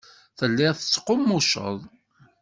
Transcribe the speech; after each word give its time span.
Telliḍ 0.37 0.73
tettqummuceḍ. 0.77 1.77